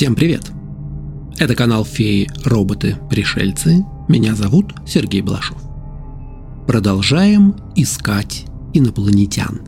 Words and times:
Всем 0.00 0.14
привет! 0.14 0.50
Это 1.36 1.54
канал 1.54 1.84
Феи, 1.84 2.26
роботы, 2.46 2.96
пришельцы. 3.10 3.84
Меня 4.08 4.34
зовут 4.34 4.72
Сергей 4.86 5.20
Балашов. 5.20 5.58
Продолжаем 6.66 7.54
искать 7.76 8.46
инопланетян. 8.72 9.60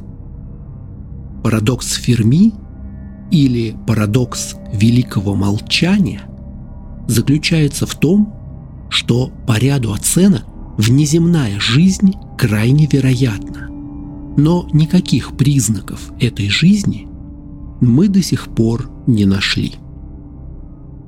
Парадокс 1.44 1.96
Ферми 1.96 2.54
или 3.30 3.76
парадокс 3.86 4.56
великого 4.72 5.34
молчания 5.34 6.22
заключается 7.08 7.84
в 7.84 7.94
том, 7.94 8.34
что 8.88 9.30
по 9.46 9.58
ряду 9.58 9.92
оценок 9.92 10.44
внеземная 10.78 11.60
жизнь 11.60 12.14
крайне 12.38 12.88
вероятна. 12.90 13.68
Но 14.38 14.66
никаких 14.72 15.36
признаков 15.36 16.10
этой 16.18 16.48
жизни 16.48 17.06
мы 17.82 18.08
до 18.08 18.22
сих 18.22 18.46
пор 18.54 18.90
не 19.06 19.26
нашли. 19.26 19.74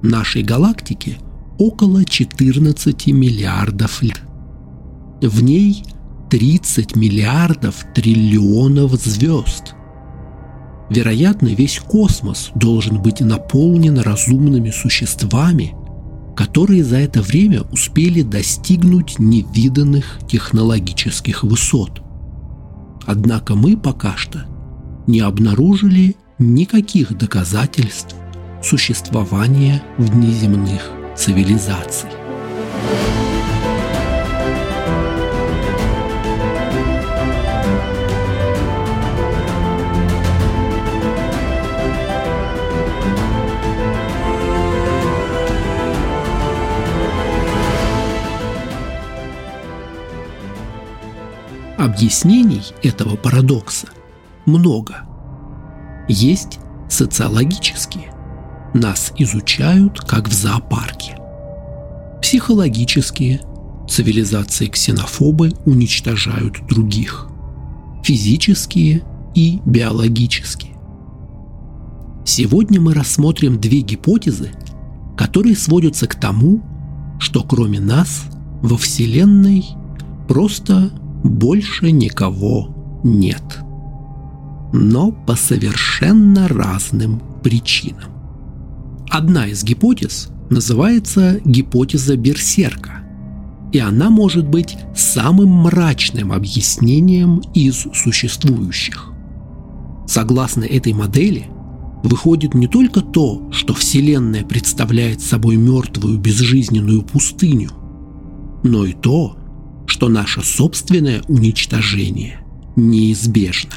Нашей 0.05 0.43
галактике 0.43 1.17
около 1.57 2.05
14 2.05 3.07
миллиардов 3.07 4.03
лет. 4.03 4.21
В 5.23 5.43
ней 5.43 5.83
30 6.29 6.95
миллиардов 6.95 7.87
триллионов 7.95 8.93
звезд. 8.97 9.75
Вероятно, 10.91 11.49
весь 11.49 11.79
космос 11.79 12.51
должен 12.55 13.01
быть 13.01 13.23
наполнен 13.23 13.99
разумными 13.99 14.71
существами, 14.71 15.75
которые 16.37 16.85
за 16.85 16.99
это 16.99 17.23
время 17.23 17.63
успели 17.73 18.21
достигнуть 18.21 19.19
невиданных 19.19 20.19
технологических 20.29 21.45
высот. 21.45 22.03
Однако 23.07 23.55
мы 23.55 23.79
пока 23.79 24.19
что 24.19 24.45
не 25.07 25.21
обнаружили 25.21 26.15
никаких 26.39 27.17
доказательств 27.17 28.17
существования 28.65 29.83
внеземных 29.99 30.91
цивилизаций. 31.15 32.09
Объяснений 51.77 52.63
этого 52.83 53.17
парадокса 53.17 53.89
много. 54.47 55.03
Есть 56.09 56.59
социологические. 56.89 58.14
Нас 58.75 59.13
изучают 59.17 60.01
как 60.01 60.29
в 60.29 60.33
зоопарке. 60.33 61.17
Психологические. 62.21 63.41
Цивилизации 63.89 64.67
ксенофобы 64.67 65.53
уничтожают 65.65 66.67
других. 66.69 67.29
Физические 68.03 69.05
и 69.35 69.61
биологические. 69.65 70.73
Сегодня 72.25 72.81
мы 72.81 72.95
рассмотрим 72.95 73.61
две 73.61 73.81
гипотезы, 73.81 74.51
которые 75.17 75.55
сводятся 75.55 76.09
к 76.09 76.17
тому, 76.17 76.61
что 77.21 77.45
кроме 77.45 77.79
нас 77.79 78.25
во 78.61 78.77
Вселенной 78.77 79.65
просто 80.27 80.91
больше 81.23 81.93
никого 81.93 82.75
нет. 83.05 83.61
Но 84.73 85.13
по 85.13 85.37
совершенно 85.37 86.49
разным 86.49 87.23
причинам. 87.43 88.14
Одна 89.15 89.47
из 89.47 89.63
гипотез 89.63 90.27
называется 90.51 91.41
гипотеза 91.45 92.17
Берсерка, 92.17 93.05
и 93.73 93.79
она 93.79 94.11
может 94.11 94.45
быть 94.49 94.77
самым 94.97 95.51
мрачным 95.51 96.33
объяснением 96.33 97.39
из 97.55 97.87
существующих. 97.95 99.13
Согласно 100.09 100.65
этой 100.65 100.95
модели, 100.95 101.47
выходит 102.03 102.55
не 102.55 102.67
только 102.67 103.03
то, 103.03 103.49
что 103.53 103.73
Вселенная 103.73 104.43
представляет 104.43 105.21
собой 105.21 105.59
мертвую 105.59 106.19
безжизненную 106.19 107.03
пустыню, 107.03 107.71
но 108.65 108.85
и 108.85 108.95
то, 108.95 109.37
что 109.87 110.09
наше 110.09 110.43
собственное 110.43 111.23
уничтожение 111.29 112.41
неизбежно. 112.75 113.75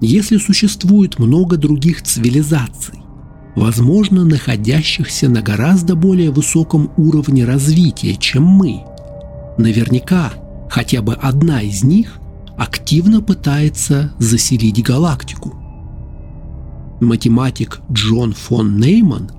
Если 0.00 0.38
существует 0.38 1.18
много 1.18 1.58
других 1.58 2.00
цивилизаций, 2.00 3.01
возможно, 3.54 4.24
находящихся 4.24 5.28
на 5.28 5.42
гораздо 5.42 5.94
более 5.94 6.30
высоком 6.30 6.90
уровне 6.96 7.44
развития, 7.44 8.14
чем 8.16 8.44
мы, 8.44 8.82
наверняка 9.58 10.32
хотя 10.70 11.02
бы 11.02 11.14
одна 11.14 11.60
из 11.60 11.84
них 11.84 12.18
активно 12.56 13.20
пытается 13.20 14.12
заселить 14.18 14.82
галактику. 14.82 15.54
Математик 17.00 17.80
Джон 17.90 18.32
фон 18.32 18.78
Нейман 18.78 19.30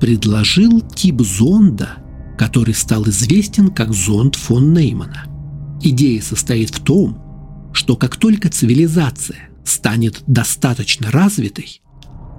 предложил 0.00 0.80
тип 0.80 1.22
зонда– 1.22 1.96
который 2.36 2.74
стал 2.74 3.04
известен 3.08 3.70
как 3.70 3.92
зонд 3.92 4.34
фон 4.36 4.72
Неймана. 4.72 5.24
Идея 5.82 6.20
состоит 6.22 6.70
в 6.70 6.80
том, 6.80 7.70
что 7.72 7.96
как 7.96 8.16
только 8.16 8.48
цивилизация 8.48 9.48
станет 9.64 10.22
достаточно 10.26 11.10
развитой, 11.10 11.80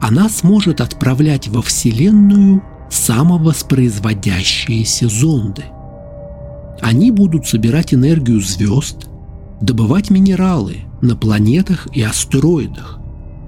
она 0.02 0.28
сможет 0.30 0.82
отправлять 0.82 1.48
во 1.48 1.62
Вселенную 1.62 2.64
самовоспроизводящиеся 2.90 5.08
зонды. 5.10 5.66
Они 6.82 7.12
будут 7.12 7.46
собирать 7.48 7.94
энергию 7.94 8.42
звезд, 8.42 9.08
добывать 9.62 10.10
минералы 10.10 10.80
на 11.02 11.16
планетах 11.16 11.88
и 11.94 12.02
астероидах, 12.02 13.00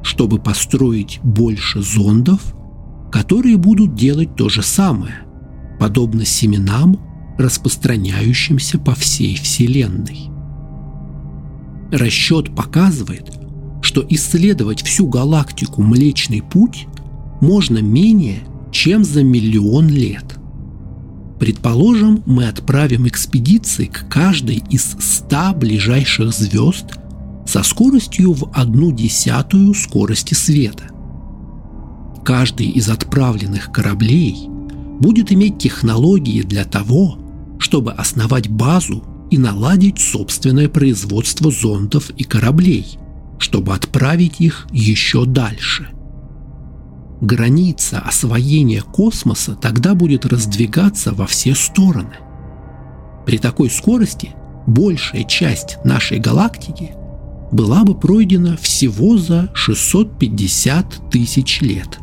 чтобы 0.02 0.40
построить 0.40 1.20
больше 1.24 1.82
зондов, 1.82 2.56
которые 3.12 3.58
будут 3.58 3.96
делать 3.96 4.36
то 4.36 4.48
же 4.50 4.64
самое– 4.64 5.16
подобно 5.80 6.26
семенам, 6.26 7.00
распространяющимся 7.38 8.78
по 8.78 8.94
всей 8.94 9.38
Вселенной. 9.38 10.30
Расчет 11.92 12.56
показывает, 12.56 13.32
что 14.00 14.06
исследовать 14.08 14.82
всю 14.82 15.08
галактику 15.08 15.84
Млечный 15.84 16.42
Путь 16.42 16.88
можно 17.42 17.80
менее 17.80 18.44
чем 18.72 19.04
за 19.04 19.24
миллион 19.24 19.90
лет. 19.90 20.38
Предположим, 21.38 22.24
мы 22.26 22.48
отправим 22.48 23.08
экспедиции 23.08 23.86
к 23.86 24.08
каждой 24.08 24.64
из 24.70 24.96
ста 25.00 25.54
ближайших 25.54 26.32
звезд 26.32 26.98
со 27.46 27.64
скоростью 27.64 28.34
в 28.34 28.50
одну 28.54 28.92
десятую 28.92 29.74
скорости 29.74 30.34
света. 30.34 30.86
Каждый 32.24 32.68
из 32.68 32.90
отправленных 32.90 33.72
кораблей 33.72 34.48
будет 35.02 35.32
иметь 35.34 35.58
технологии 35.58 36.42
для 36.44 36.64
того, 36.64 37.18
чтобы 37.58 37.92
основать 37.92 38.48
базу 38.48 39.04
и 39.30 39.38
наладить 39.38 40.00
собственное 40.00 40.70
производство 40.70 41.52
зондов 41.52 42.12
и 42.12 42.24
кораблей, 42.24 43.00
чтобы 43.40 43.74
отправить 43.74 44.40
их 44.40 44.68
еще 44.72 45.26
дальше. 45.26 45.90
Граница 47.22 48.00
освоения 48.00 48.82
космоса 48.82 49.56
тогда 49.56 49.94
будет 49.96 50.26
раздвигаться 50.26 51.14
во 51.14 51.26
все 51.26 51.56
стороны. 51.56 52.18
При 53.26 53.38
такой 53.38 53.70
скорости 53.70 54.36
большая 54.68 55.24
часть 55.24 55.78
нашей 55.84 56.20
галактики 56.20 56.92
была 57.52 57.84
бы 57.84 57.96
пройдена 57.96 58.56
всего 58.58 59.18
за 59.18 59.50
650 59.54 61.10
тысяч 61.12 61.62
лет. 61.62 61.98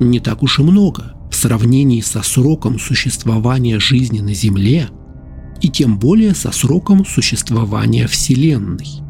Не 0.00 0.20
так 0.20 0.42
уж 0.42 0.58
и 0.58 0.62
много, 0.62 1.14
в 1.30 1.34
сравнении 1.34 2.00
со 2.00 2.22
сроком 2.22 2.78
существования 2.78 3.78
жизни 3.78 4.20
на 4.20 4.34
Земле 4.34 4.88
и 5.62 5.68
тем 5.68 5.98
более 5.98 6.34
со 6.34 6.52
сроком 6.52 7.06
существования 7.06 8.06
Вселенной. 8.06 9.03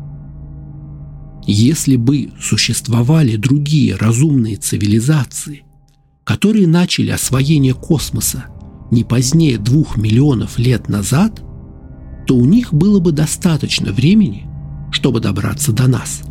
Если 1.47 1.97
бы 1.97 2.33
существовали 2.41 3.37
другие 3.37 3.97
разумные 3.97 4.57
цивилизации, 4.57 5.63
которые 6.25 6.67
начали 6.67 7.11
освоение 7.11 7.75
космоса 7.75 8.47
не 8.91 9.05
позднее 9.05 9.59
двух 9.59 9.97
миллионов 9.97 10.59
лет 10.59 10.89
назад, 10.89 11.43
то 12.27 12.37
у 12.37 12.45
них 12.47 12.73
было 12.73 12.99
бы 13.01 13.13
достаточно 13.13 13.93
времени, 13.93 14.47
чтобы 14.91 15.21
добраться 15.21 15.73
до 15.73 15.87
нас. 15.87 16.23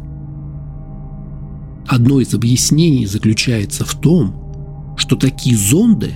Одно 1.88 2.19
из 2.19 2.33
объяснений 2.33 3.06
заключается 3.06 3.86
в 3.86 3.94
том, 3.94 4.95
что 4.98 5.15
такие 5.15 5.56
зонды 5.56 6.13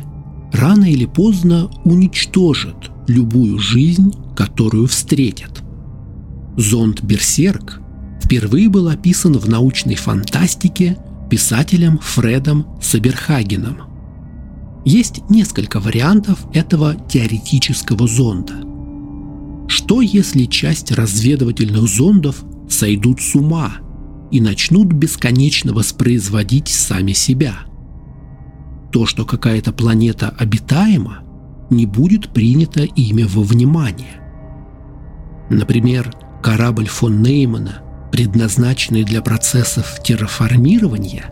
рано 0.52 0.86
или 0.86 1.06
поздно 1.06 1.70
уничтожат 1.84 2.90
любую 3.08 3.60
жизнь, 3.60 4.14
которую 4.36 4.88
встретят. 4.88 5.64
Зонд 6.56 7.04
«Берсерк» 7.04 7.82
впервые 8.28 8.68
был 8.68 8.90
описан 8.90 9.38
в 9.38 9.48
научной 9.48 9.96
фантастике 9.96 10.98
писателем 11.30 11.98
Фредом 12.00 12.68
Саберхагеном. 12.82 13.84
Есть 14.84 15.30
несколько 15.30 15.80
вариантов 15.80 16.46
этого 16.54 16.96
теоретического 17.08 18.06
зонда. 18.06 18.54
Что 19.70 20.02
если 20.02 20.44
часть 20.44 20.92
разведывательных 20.92 21.88
зондов 21.88 22.44
сойдут 22.70 23.22
с 23.22 23.34
ума 23.34 23.76
и 24.30 24.42
начнут 24.42 24.92
бесконечно 24.92 25.72
воспроизводить 25.72 26.68
сами 26.68 27.14
себя? 27.14 27.54
То, 28.92 29.06
что 29.06 29.24
какая-то 29.24 29.72
планета 29.72 30.36
обитаема, 30.38 31.20
не 31.70 31.86
будет 31.86 32.34
принято 32.34 32.84
ими 32.84 33.24
во 33.24 33.42
внимание. 33.44 34.22
Например, 35.50 36.14
корабль 36.44 36.88
фон 36.88 37.22
Неймана, 37.22 37.84
предназначенный 38.12 39.04
для 39.04 39.22
процессов 39.22 40.02
терраформирования, 40.04 41.26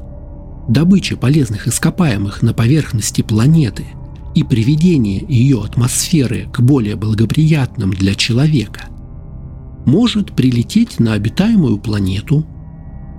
добычи 0.68 1.16
полезных 1.16 1.68
ископаемых 1.68 2.42
на 2.42 2.54
поверхности 2.54 3.22
планеты 3.22 3.86
и 4.34 4.44
приведения 4.44 5.24
ее 5.28 5.64
атмосферы 5.64 6.48
к 6.52 6.60
более 6.60 6.96
благоприятным 6.96 7.92
для 7.92 8.16
человека, 8.16 8.86
может 9.86 10.36
прилететь 10.36 11.00
на 11.00 11.14
обитаемую 11.14 11.78
планету, 11.78 12.46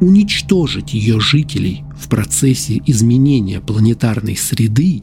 уничтожить 0.00 0.92
ее 0.92 1.20
жителей 1.20 1.84
в 1.98 2.08
процессе 2.08 2.82
изменения 2.86 3.60
планетарной 3.60 4.36
среды, 4.36 5.02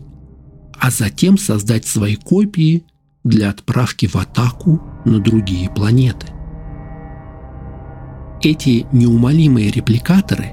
а 0.80 0.92
затем 0.92 1.38
создать 1.38 1.86
свои 1.86 2.16
копии 2.16 2.84
для 3.24 3.50
отправки 3.50 4.06
в 4.06 4.16
атаку 4.18 4.82
на 5.06 5.20
другие 5.20 5.70
планеты. 5.70 6.33
Эти 8.44 8.86
неумолимые 8.92 9.72
репликаторы 9.72 10.52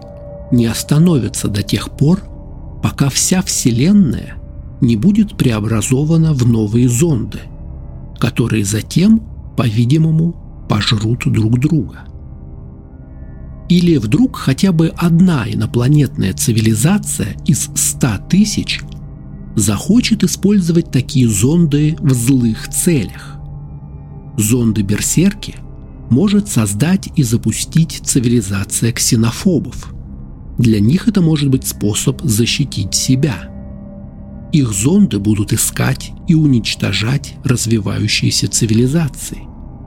не 0.52 0.66
остановятся 0.66 1.48
до 1.48 1.64
тех 1.64 1.90
пор, 1.90 2.22
пока 2.84 3.08
вся 3.08 3.42
Вселенная 3.42 4.36
не 4.80 4.94
будет 4.94 5.36
преобразована 5.36 6.32
в 6.32 6.46
новые 6.46 6.88
зонды, 6.88 7.40
которые 8.18 8.64
затем, 8.64 9.20
по-видимому, 9.56 10.66
пожрут 10.68 11.24
друг 11.26 11.58
друга. 11.58 12.04
Или 13.68 13.96
вдруг 13.96 14.36
хотя 14.36 14.70
бы 14.70 14.92
одна 14.96 15.50
инопланетная 15.50 16.32
цивилизация 16.32 17.36
из 17.44 17.70
100 17.74 18.08
тысяч 18.28 18.82
захочет 19.56 20.22
использовать 20.22 20.92
такие 20.92 21.28
зонды 21.28 21.96
в 21.98 22.12
злых 22.14 22.68
целях. 22.68 23.36
Зонды 24.36 24.82
Берсерки 24.82 25.56
может 26.10 26.48
создать 26.48 27.08
и 27.16 27.22
запустить 27.22 28.02
цивилизация 28.04 28.92
ксенофобов. 28.92 29.94
Для 30.58 30.80
них 30.80 31.08
это 31.08 31.22
может 31.22 31.48
быть 31.48 31.66
способ 31.66 32.20
защитить 32.22 32.94
себя. 32.94 33.48
Их 34.52 34.70
зонды 34.72 35.18
будут 35.18 35.52
искать 35.52 36.12
и 36.28 36.34
уничтожать 36.34 37.36
развивающиеся 37.44 38.48
цивилизации, 38.48 39.38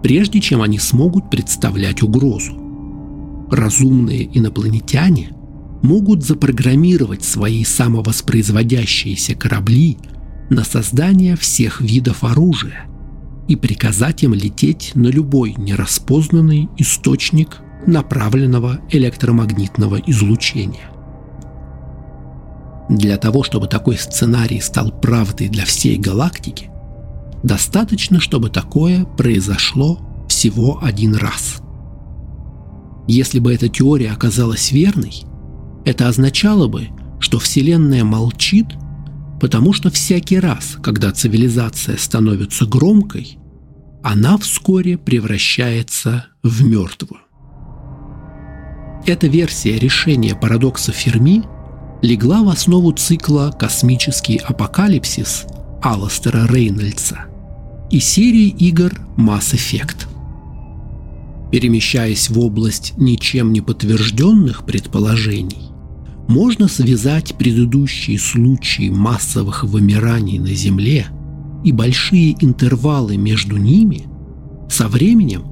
прежде 0.02 0.40
чем 0.40 0.62
они 0.62 0.80
смогут 0.80 1.30
представлять 1.30 2.02
угрозу. 2.02 2.60
Разумные 3.52 4.26
инопланетяне– 4.36 5.36
могут 5.84 6.24
запрограммировать 6.24 7.24
свои 7.24 7.64
самовоспроизводящиеся 7.64 9.36
корабли 9.36 9.98
на 10.50 10.64
создание 10.64 11.36
всех 11.36 11.82
видов 11.82 12.24
оружия 12.24 12.86
и 13.48 13.56
приказать 13.56 14.24
им 14.24 14.34
лететь 14.34 14.92
на 14.96 15.08
любой 15.08 15.54
нераспознанный 15.58 16.70
источник 16.78 17.60
направленного 17.86 18.80
электромагнитного 18.90 19.98
излучения. 20.08 20.90
Для 22.90 23.18
того, 23.18 23.44
чтобы 23.44 23.68
такой 23.68 23.98
сценарий 23.98 24.60
стал 24.60 24.92
правдой 24.92 25.50
для 25.50 25.66
всей 25.66 25.98
галактики, 25.98 26.70
достаточно, 27.44 28.20
чтобы 28.20 28.50
такое 28.50 29.06
произошло 29.06 30.00
всего 30.28 30.80
один 30.82 31.16
раз. 31.16 31.62
Если 33.08 33.40
бы 33.40 33.54
эта 33.54 33.68
теория 33.68 34.12
оказалась 34.12 34.72
верной– 34.72 35.24
это 35.86 36.08
означало 36.08 36.68
бы, 36.68 36.90
что 37.20 37.40
Вселенная 37.40 38.04
молчит, 38.04 38.68
потому 39.44 39.74
что 39.74 39.92
всякий 39.92 40.40
раз, 40.40 40.78
когда 40.82 41.12
цивилизация 41.12 41.98
становится 41.98 42.66
громкой, 42.66 43.38
она 44.02 44.38
вскоре 44.38 44.98
превращается 44.98 46.28
в 46.44 46.64
мертвую. 46.64 47.20
Эта 49.06 49.28
версия 49.28 49.78
решения 49.78 50.34
парадокса 50.34 50.94
Ферми 50.94 51.44
легла 52.02 52.42
в 52.42 52.48
основу 52.48 52.94
цикла 52.94 53.54
«Космический 53.60 54.38
апокалипсис» 54.38 55.46
Алластера 55.82 56.48
Рейнольдса 56.48 57.26
и 57.92 58.00
серии 58.00 58.48
игр 58.48 58.94
Mass 59.18 59.54
Effect. 59.54 60.08
Перемещаясь 61.52 62.30
в 62.30 62.40
область 62.40 62.94
ничем 62.96 63.52
не 63.52 63.60
подтвержденных 63.60 64.66
предположений, 64.66 65.73
можно 66.28 66.68
связать 66.68 67.36
предыдущие 67.38 68.18
случаи 68.18 68.90
массовых 68.90 69.64
вымираний 69.64 70.40
на 70.40 70.54
Земле 70.54 71.08
и 71.64 71.72
большие 71.72 72.36
интервалы 72.44 73.18
между 73.18 73.58
ними 73.58 74.06
со 74.70 74.88
временем, 74.88 75.44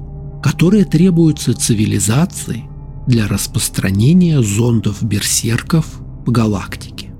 которое 0.42 0.84
требуется 0.84 1.54
цивилизации 1.54 2.64
для 3.06 3.28
распространения 3.28 4.40
зондов-берсерков 4.42 5.86
по 6.24 6.32
галактике. 6.32 7.12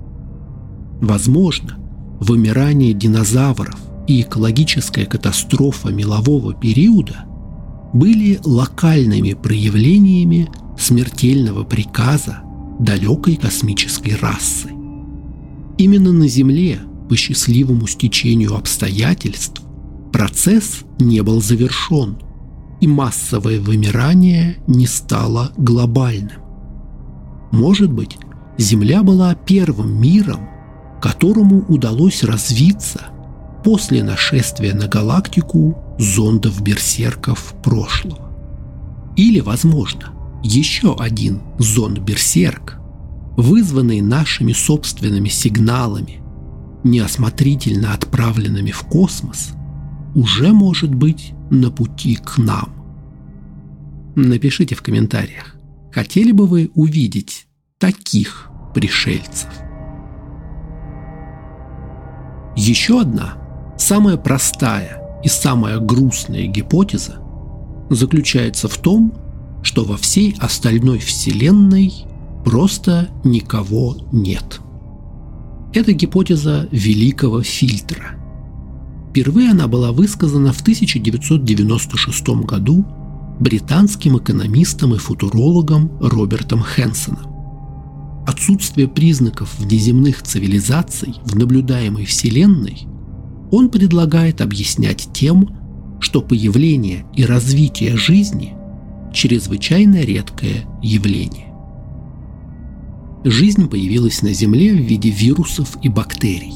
Возможно, 1.01 1.77
вымирание 2.19 2.93
динозавров 2.93 3.79
и 4.07 4.21
экологическая 4.21 5.05
катастрофа 5.05 5.89
мелового 5.89 6.53
периода 6.53 7.25
были 7.93 8.39
локальными 8.43 9.33
проявлениями 9.33 10.49
смертельного 10.77 11.63
приказа 11.63 12.42
далекой 12.79 13.35
космической 13.35 14.15
расы. 14.15 14.69
Именно 15.77 16.11
на 16.11 16.27
Земле, 16.27 16.79
по 17.09 17.15
счастливому 17.15 17.87
стечению 17.87 18.55
обстоятельств, 18.55 19.61
процесс 20.11 20.83
не 20.99 21.21
был 21.21 21.41
завершен, 21.41 22.17
и 22.81 22.87
массовое 22.87 23.59
вымирание 23.59 24.57
не 24.67 24.87
стало 24.87 25.51
глобальным. 25.57 26.41
Может 27.51 27.91
быть, 27.91 28.17
Земля 28.57 29.03
была 29.03 29.33
первым 29.35 29.99
миром, 29.99 30.49
которому 31.01 31.65
удалось 31.67 32.23
развиться 32.23 33.07
после 33.63 34.03
нашествия 34.03 34.73
на 34.73 34.87
галактику 34.87 35.77
зондов-берсерков 35.97 37.55
прошлого. 37.63 38.31
Или, 39.15 39.39
возможно, 39.39 40.13
еще 40.43 40.95
один 40.95 41.41
зонд-берсерк, 41.57 42.77
вызванный 43.37 44.01
нашими 44.01 44.51
собственными 44.51 45.29
сигналами, 45.29 46.21
неосмотрительно 46.83 47.93
отправленными 47.93 48.71
в 48.71 48.81
космос, 48.81 49.53
уже 50.13 50.51
может 50.51 50.93
быть 50.93 51.33
на 51.49 51.71
пути 51.71 52.15
к 52.15 52.37
нам. 52.37 52.69
Напишите 54.15 54.75
в 54.75 54.81
комментариях, 54.81 55.55
хотели 55.91 56.31
бы 56.31 56.45
вы 56.45 56.69
увидеть 56.75 57.47
таких 57.79 58.49
пришельцев? 58.75 59.49
Еще 62.55 63.01
одна, 63.01 63.37
самая 63.77 64.17
простая 64.17 65.01
и 65.23 65.27
самая 65.29 65.79
грустная 65.79 66.45
гипотеза 66.45 67.19
заключается 67.89 68.67
в 68.67 68.77
том, 68.77 69.13
что 69.63 69.85
во 69.85 69.97
всей 69.97 70.35
остальной 70.39 70.99
Вселенной 70.99 71.91
просто 72.45 73.09
никого 73.23 73.97
нет. 74.11 74.59
Это 75.73 75.93
гипотеза 75.93 76.67
великого 76.71 77.41
фильтра. 77.41 78.19
Впервые 79.09 79.51
она 79.51 79.67
была 79.67 79.91
высказана 79.91 80.51
в 80.51 80.61
1996 80.61 82.27
году 82.45 82.85
британским 83.39 84.17
экономистом 84.17 84.93
и 84.93 84.97
футурологом 84.97 85.91
Робертом 85.99 86.59
Хэнсоном. 86.59 87.31
Отсутствие 88.27 88.87
признаков 88.87 89.57
внеземных 89.59 90.23
цивилизаций 90.23 91.15
в 91.25 91.35
наблюдаемой 91.35 92.05
Вселенной 92.05 92.83
он 93.51 93.69
предлагает 93.69 94.41
объяснять 94.41 95.09
тем, 95.13 95.57
что 95.99 96.21
появление 96.21 97.05
и 97.15 97.25
развитие 97.25 97.95
жизни– 97.95 98.55
чрезвычайно 99.13 100.01
редкое 100.01 100.65
явление. 100.81 101.53
Жизнь 103.23 103.69
появилась 103.69 104.21
на 104.21 104.33
Земле 104.33 104.73
в 104.73 104.79
виде 104.79 105.09
вирусов 105.09 105.77
и 105.81 105.87
бактерий. 105.87 106.53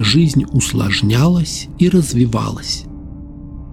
Жизнь 0.00 0.44
усложнялась 0.50 1.68
и 1.78 1.88
развивалась. 1.88 2.84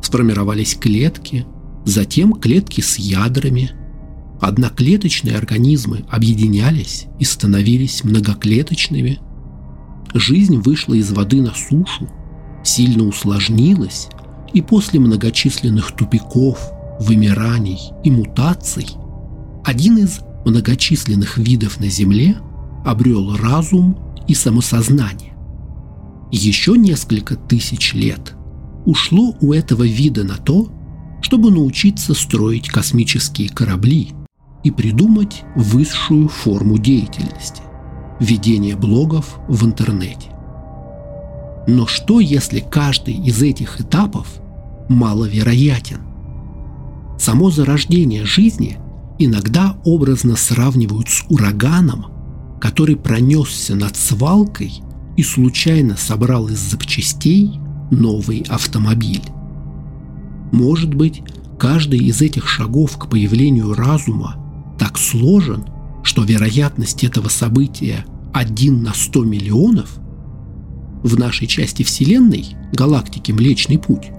Сформировались 0.03 0.75
клетки, 0.75 1.45
затем 1.85 2.33
клетки 2.33 2.81
с 2.81 2.99
ядрами, 2.99 3.71
одноклеточные 4.39 5.35
организмы 5.35 6.05
объединялись 6.09 7.05
и 7.17 7.23
становились 7.23 8.03
многоклеточными. 8.03 9.19
Жизнь 10.13 10.57
вышла 10.57 10.93
из 10.93 11.11
воды 11.11 11.41
на 11.41 11.53
сушу, 11.55 12.09
сильно 12.63 13.03
усложнилась, 13.05 14.09
и 14.53 14.61
после 14.61 14.99
многочисленных 14.99 15.93
тупиков, 15.93 16.71
вымираний 16.99 17.79
и 18.03 18.11
мутаций 18.11 18.87
один 19.63 19.97
из 19.97 20.19
многочисленных 20.45 21.37
видов 21.37 21.79
на 21.79 21.89
Земле 21.89 22.37
обрел 22.85 23.35
разум 23.35 23.97
и 24.27 24.33
самосознание. 24.33 25.33
Еще 26.31 26.77
несколько 26.77 27.35
тысяч 27.35 27.93
лет 27.93 28.33
ушло 28.85 29.35
у 29.41 29.53
этого 29.53 29.83
вида 29.83 30.23
на 30.23 30.37
то, 30.37 30.71
чтобы 31.21 31.51
научиться 31.51 32.13
строить 32.13 32.69
космические 32.69 33.49
корабли 33.49 34.11
и 34.63 34.71
придумать 34.71 35.43
высшую 35.55 36.27
форму 36.29 36.77
деятельности– 36.77 37.61
ведение 38.19 38.75
блогов 38.75 39.39
в 39.47 39.65
интернете. 39.65 40.31
Но 41.67 41.85
что, 41.85 42.19
если 42.19 42.59
каждый 42.59 43.15
из 43.15 43.41
этих 43.41 43.81
этапов 43.81 44.41
маловероятен? 44.89 46.06
Само 47.17 47.49
зарождение 47.49 48.25
жизни 48.25 48.77
иногда 49.19 49.77
образно 49.83 50.35
сравнивают 50.35 51.09
с 51.09 51.23
ураганом, 51.29 52.07
который 52.59 52.95
пронесся 52.95 53.75
над 53.75 53.95
свалкой 53.95 54.81
и 55.15 55.23
случайно 55.23 55.97
собрал 55.97 56.47
из 56.47 56.59
запчастей 56.59 57.59
новый 57.91 58.45
автомобиль. 58.49 59.23
Может 60.51 60.93
быть, 60.93 61.23
каждый 61.59 61.99
из 61.99 62.21
этих 62.21 62.47
шагов 62.47 62.97
к 62.97 63.09
появлению 63.09 63.73
разума 63.73 64.35
так 64.77 64.97
сложен, 64.97 65.65
что 66.03 66.23
вероятность 66.23 67.03
этого 67.03 67.29
события 67.29 68.05
один 68.33 68.83
на 68.83 68.93
100 68.93 69.23
миллионов? 69.23 69.97
В 71.03 71.17
нашей 71.17 71.47
части 71.47 71.83
Вселенной, 71.83 72.55
галактики 72.73 73.31
Млечный 73.31 73.77
Путь, 73.77 74.11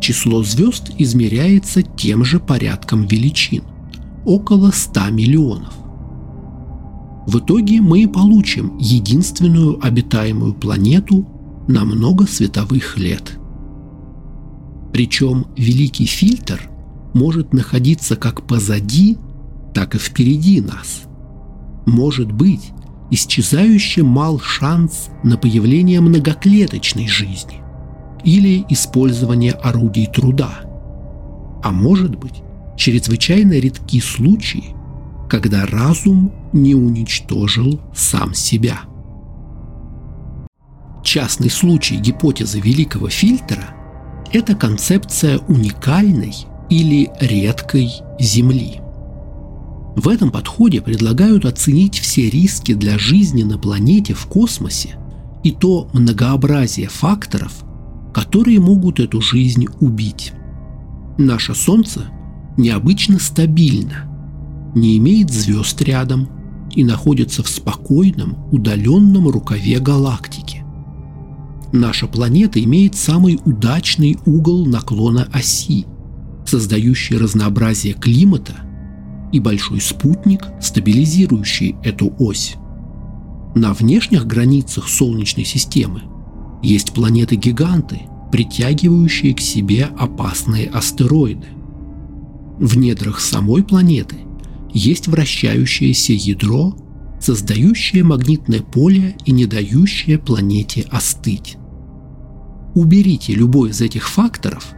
число 0.00 0.42
звезд 0.42 0.90
измеряется 0.98 1.82
тем 1.82 2.24
же 2.24 2.40
порядком 2.40 3.06
величин– 3.06 3.62
около 4.28 4.70
100 4.70 5.10
миллионов. 5.10 5.74
В 7.26 7.38
итоге 7.38 7.80
мы 7.80 8.06
получим 8.06 8.76
единственную 8.78 9.84
обитаемую 9.84 10.54
планету 10.54 11.26
на 11.66 11.84
много 11.84 12.26
световых 12.26 12.98
лет. 12.98 13.38
Причем 14.92 15.46
великий 15.56 16.06
фильтр 16.06 16.70
может 17.14 17.54
находиться 17.54 18.16
как 18.16 18.46
позади, 18.46 19.16
так 19.74 19.94
и 19.94 19.98
впереди 19.98 20.60
нас. 20.60 21.02
Может 21.86 22.30
быть, 22.32 22.72
исчезающе 23.10 24.02
мал 24.02 24.40
шанс 24.40 25.08
на 25.24 25.38
появление 25.38 26.00
многоклеточной 26.00 27.08
жизни 27.08 27.62
или 28.24 28.64
использование 28.68 29.52
орудий 29.52 30.06
труда. 30.06 30.60
А 31.62 31.70
может 31.70 32.16
быть, 32.16 32.42
чрезвычайно 32.76 33.52
редки 33.54 34.00
случаи, 34.00 34.74
когда 35.28 35.66
разум 35.66 36.32
не 36.52 36.74
уничтожил 36.74 37.80
сам 37.94 38.34
себя. 38.34 38.80
Частный 41.02 41.50
случай 41.50 41.96
гипотезы 41.96 42.60
великого 42.60 43.08
фильтра– 43.08 43.74
это 44.32 44.54
концепция 44.54 45.38
уникальной 45.48 46.34
или 46.68 47.10
редкой 47.20 47.90
Земли. 48.18 48.80
В 49.96 50.08
этом 50.08 50.30
подходе 50.30 50.80
предлагают 50.80 51.44
оценить 51.44 51.98
все 51.98 52.28
риски 52.30 52.74
для 52.74 52.98
жизни 52.98 53.42
на 53.42 53.58
планете 53.58 54.14
в 54.14 54.26
космосе 54.26 54.96
и 55.42 55.50
то 55.50 55.88
многообразие 55.92 56.88
факторов, 56.88 57.52
которые 58.18 58.58
могут 58.58 58.98
эту 58.98 59.20
жизнь 59.20 59.66
убить. 59.78 60.32
Наше 61.18 61.54
Солнце 61.54 62.10
необычно 62.56 63.20
стабильно, 63.20 64.72
не 64.74 64.96
имеет 64.98 65.30
звезд 65.30 65.80
рядом 65.82 66.28
и 66.74 66.82
находится 66.82 67.44
в 67.44 67.48
спокойном, 67.48 68.36
удаленном 68.50 69.28
рукаве 69.28 69.78
галактики. 69.78 70.64
Наша 71.72 72.08
планета 72.08 72.60
имеет 72.60 72.96
самый 72.96 73.38
удачный 73.44 74.18
угол 74.26 74.66
наклона 74.66 75.28
оси, 75.32 75.86
создающий 76.44 77.18
разнообразие 77.18 77.94
климата 77.94 78.56
и 79.32 79.38
большой 79.38 79.80
спутник, 79.80 80.44
стабилизирующий 80.60 81.76
эту 81.84 82.12
ось. 82.18 82.56
На 83.54 83.72
внешних 83.74 84.26
границах 84.26 84.88
Солнечной 84.88 85.44
системы 85.44 86.02
есть 86.62 86.92
планеты-гиганты, 86.92 88.02
притягивающие 88.30 89.34
к 89.34 89.40
себе 89.40 89.88
опасные 89.98 90.68
астероиды. 90.68 91.46
В 92.58 92.76
недрах 92.76 93.20
самой 93.20 93.62
планеты 93.62 94.16
есть 94.72 95.08
вращающееся 95.08 96.12
ядро, 96.12 96.76
создающее 97.20 98.04
магнитное 98.04 98.60
поле 98.60 99.16
и 99.24 99.32
не 99.32 99.46
дающее 99.46 100.18
планете 100.18 100.86
остыть. 100.90 101.56
Уберите 102.74 103.34
любой 103.34 103.70
из 103.70 103.80
этих 103.80 104.08
факторов, 104.08 104.74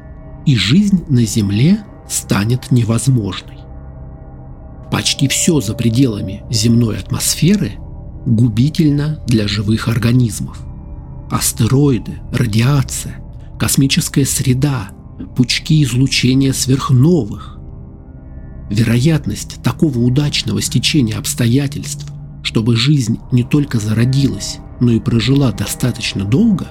и 0.47 0.57
жизнь 0.57 1.05
на 1.09 1.25
Земле 1.25 1.81
станет 2.09 2.71
невозможной. 2.71 3.59
Почти 4.91 5.29
все 5.29 5.61
за 5.61 5.75
пределами 5.75 6.43
земной 6.51 6.99
атмосферы 6.99 7.73
губительно 8.27 9.23
для 9.27 9.47
живых 9.49 9.89
организмов. 9.89 10.70
Астероиды, 11.31 12.21
радиация, 12.33 13.23
космическая 13.59 14.25
среда, 14.25 14.91
пучки 15.37 15.83
излучения 15.83 16.53
сверхновых, 16.53 17.61
Вероятность 18.71 19.61
такого 19.65 19.99
удачного 19.99 20.63
стечения 20.63 21.19
обстоятельств, 21.19 22.07
чтобы 22.45 22.77
жизнь 22.77 23.19
не 23.33 23.43
только 23.43 23.81
зародилась, 23.81 24.59
но 24.81 24.93
и 24.93 25.01
прожила 25.01 25.51
достаточно 25.51 26.25
долго, 26.25 26.69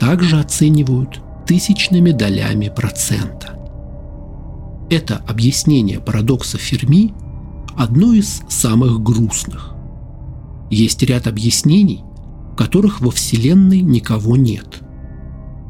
также 0.00 0.40
оценивают 0.40 1.20
тысячными 1.46 2.10
долями 2.10 2.72
процента. 2.74 3.56
Это 4.90 5.18
объяснение 5.28 6.00
парадокса 6.00 6.58
Ферми 6.58 7.14
одно 7.76 8.12
из 8.12 8.42
самых 8.48 9.00
грустных. 9.00 9.74
Есть 10.70 11.04
ряд 11.04 11.28
объяснений, 11.28 12.02
которых 12.56 13.00
во 13.00 13.10
Вселенной 13.10 13.80
никого 13.80 14.36
нет. 14.36 14.80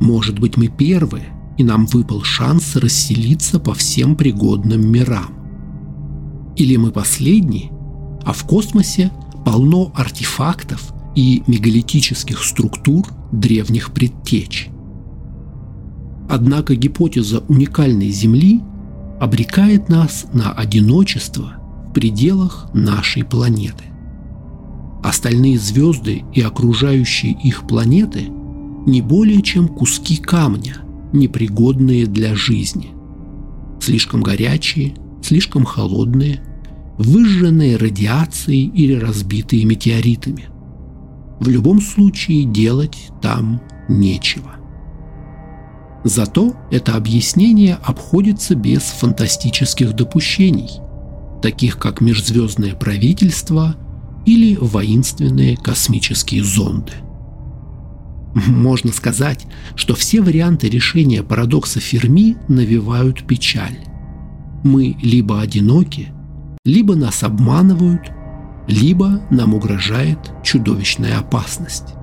Может 0.00 0.38
быть, 0.38 0.56
мы 0.56 0.68
первые, 0.68 1.26
и 1.58 1.64
нам 1.64 1.86
выпал 1.86 2.22
шанс 2.22 2.76
расселиться 2.76 3.60
по 3.60 3.74
всем 3.74 4.16
пригодным 4.16 4.90
мирам. 4.90 5.34
Или 6.56 6.76
мы 6.76 6.90
последние, 6.90 7.70
а 8.24 8.32
в 8.32 8.44
космосе 8.44 9.10
полно 9.44 9.92
артефактов 9.94 10.92
и 11.14 11.42
мегалитических 11.46 12.42
структур 12.42 13.06
древних 13.32 13.92
предтеч. 13.92 14.68
Однако 16.28 16.74
гипотеза 16.74 17.40
уникальной 17.48 18.10
Земли 18.10 18.62
обрекает 19.20 19.88
нас 19.88 20.26
на 20.32 20.52
одиночество 20.52 21.54
в 21.88 21.92
пределах 21.92 22.68
нашей 22.72 23.24
планеты. 23.24 23.84
Остальные 25.02 25.58
звезды 25.58 26.24
и 26.32 26.40
окружающие 26.40 27.32
их 27.32 27.66
планеты 27.66 28.28
не 28.86 29.00
более 29.00 29.42
чем 29.42 29.68
куски 29.68 30.16
камня, 30.16 30.76
непригодные 31.12 32.06
для 32.06 32.34
жизни. 32.34 32.90
Слишком 33.80 34.22
горячие, 34.22 34.94
слишком 35.22 35.64
холодные, 35.64 36.42
выжженные 36.98 37.76
радиацией 37.76 38.66
или 38.66 38.94
разбитые 38.94 39.64
метеоритами. 39.64 40.46
В 41.40 41.48
любом 41.48 41.80
случае 41.80 42.44
делать 42.44 43.08
там 43.20 43.60
нечего. 43.88 44.56
Зато 46.04 46.54
это 46.70 46.94
объяснение 46.96 47.78
обходится 47.82 48.54
без 48.54 48.82
фантастических 48.82 49.94
допущений, 49.94 50.80
таких 51.40 51.78
как 51.78 52.00
межзвездное 52.00 52.74
правительство 52.74 53.76
или 54.26 54.56
воинственные 54.56 55.56
космические 55.56 56.44
зонды. 56.44 56.92
Можно 58.34 58.92
сказать, 58.92 59.46
что 59.76 59.94
все 59.94 60.22
варианты 60.22 60.68
решения 60.68 61.22
парадокса 61.22 61.80
Ферми 61.80 62.36
навевают 62.48 63.26
печаль 63.26 63.76
мы 64.62 64.96
либо 65.02 65.40
одиноки, 65.40 66.08
либо 66.64 66.94
нас 66.94 67.22
обманывают, 67.22 68.12
либо 68.68 69.22
нам 69.30 69.54
угрожает 69.54 70.18
чудовищная 70.44 71.18
опасность. 71.18 71.94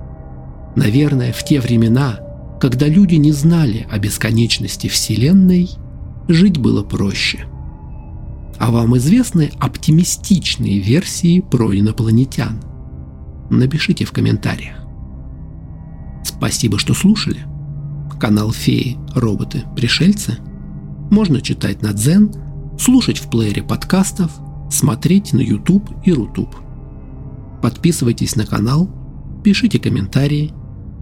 Наверное, 0.76 1.32
в 1.32 1.44
те 1.44 1.60
времена, 1.60 2.20
когда 2.60 2.86
люди 2.86 3.14
не 3.14 3.32
знали 3.32 3.86
о 3.90 3.98
бесконечности 3.98 4.88
Вселенной, 4.88 5.70
жить 6.28 6.58
было 6.58 6.82
проще. 6.82 7.46
А 8.60 8.70
вам 8.70 8.96
известны 8.98 9.50
оптимистичные 9.58 10.78
версии 10.78 11.40
про 11.40 11.74
инопланетян? 11.74 12.60
Напишите 13.50 14.04
в 14.04 14.12
комментариях. 14.12 14.76
Спасибо, 16.22 16.78
что 16.78 16.94
слушали. 16.94 17.40
Канал 18.20 18.52
Феи, 18.52 18.98
роботы, 19.14 19.64
пришельцы 19.74 20.38
можно 21.10 21.40
читать 21.40 21.82
на 21.82 21.92
Дзен, 21.92 22.32
слушать 22.78 23.18
в 23.18 23.28
плеере 23.28 23.62
подкастов, 23.62 24.30
смотреть 24.70 25.32
на 25.32 25.40
YouTube 25.40 25.90
и 26.04 26.12
Рутуб. 26.12 26.54
Подписывайтесь 27.62 28.36
на 28.36 28.46
канал, 28.46 28.88
пишите 29.42 29.78
комментарии, 29.78 30.52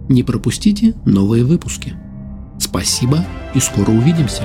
не 0.09 0.23
пропустите 0.23 0.95
новые 1.05 1.45
выпуски. 1.45 1.95
Спасибо 2.59 3.25
и 3.55 3.61
скоро 3.61 3.91
увидимся. 3.91 4.45